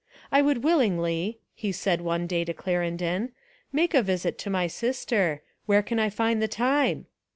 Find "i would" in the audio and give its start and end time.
0.31-0.63